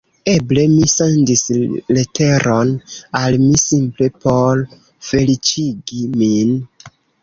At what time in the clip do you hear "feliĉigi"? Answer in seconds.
5.13-6.07